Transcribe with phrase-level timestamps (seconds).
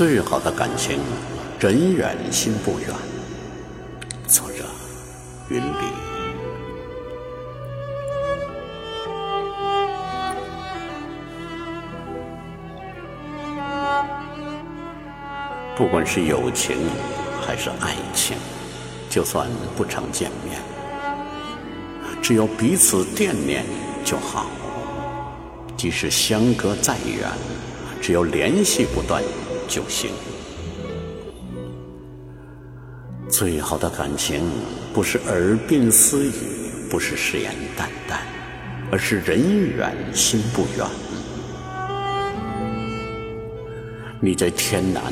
[0.00, 0.98] 最好的感情，
[1.58, 2.88] 人远心不远。
[4.26, 4.64] 作者：
[5.50, 5.62] 云里。
[15.76, 16.78] 不管是友情
[17.46, 18.38] 还是爱情，
[19.10, 19.46] 就算
[19.76, 20.62] 不常见面，
[22.22, 23.66] 只要彼此惦念
[24.02, 24.46] 就好。
[25.76, 27.28] 即使相隔再远，
[28.00, 29.22] 只要联系不断
[29.70, 30.10] 就行。
[33.30, 34.42] 最好的感情，
[34.92, 36.32] 不是耳鬓私语，
[36.90, 38.20] 不是誓言淡淡，
[38.90, 39.38] 而是人
[39.68, 40.86] 远心不远。
[44.20, 45.04] 你在天南，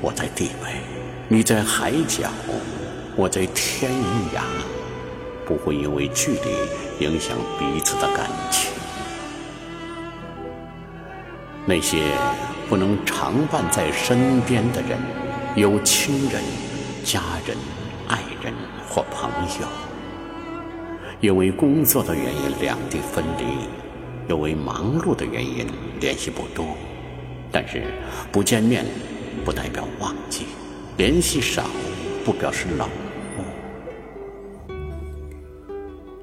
[0.00, 0.80] 我在地北；
[1.28, 2.30] 你在海角，
[3.14, 3.92] 我在天
[4.34, 4.40] 涯。
[5.46, 8.70] 不会因为距离影响彼此的感情。
[11.66, 11.98] 那些
[12.68, 14.98] 不能常伴在身边的人，
[15.54, 16.42] 有亲人、
[17.04, 17.56] 家人、
[18.08, 18.52] 爱人
[18.88, 19.30] 或朋
[19.60, 19.66] 友，
[21.20, 25.66] 因为工作的原因两地分离，因为忙碌的原因
[26.00, 26.76] 联系不多。
[27.52, 27.82] 但是
[28.32, 28.84] 不见面
[29.44, 30.46] 不代表忘记，
[30.96, 31.64] 联系少
[32.24, 32.88] 不表示冷
[33.36, 33.44] 漠。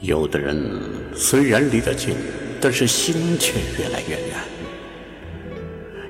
[0.00, 0.80] 有的人
[1.14, 2.14] 虽然离得近，
[2.60, 4.38] 但是心却越来越远。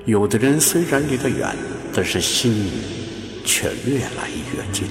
[0.09, 1.55] 有的人虽然离得远，
[1.93, 2.65] 但是心
[3.45, 4.87] 却越来越近。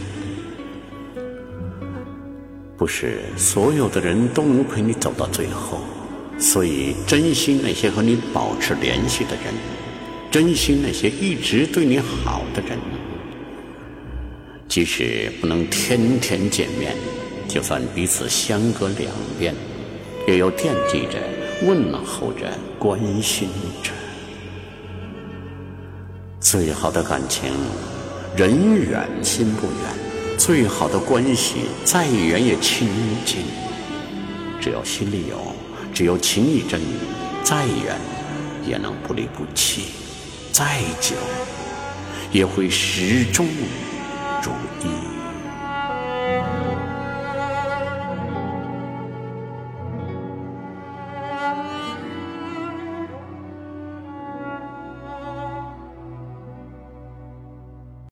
[2.76, 5.80] 不是所有的人都能陪你走到最后，
[6.38, 9.52] 所以珍惜那些和你保持联系的人，
[10.30, 12.78] 珍惜那些一直对你好的人。
[14.68, 16.94] 即使不能天天见面，
[17.48, 19.52] 就算彼此相隔两边，
[20.28, 21.18] 也要惦记着、
[21.66, 23.48] 问候着、关心
[23.82, 23.90] 着。
[26.50, 27.52] 最好的感情，
[28.34, 32.88] 人远心不远；最好的关系，再远也亲
[33.26, 33.42] 近。
[34.58, 35.36] 只要心里有，
[35.92, 36.80] 只要情意真，
[37.44, 37.98] 再远
[38.66, 39.82] 也能不离不弃；
[40.50, 41.16] 再久，
[42.32, 43.46] 也会始终
[44.42, 44.50] 如
[44.82, 45.07] 一。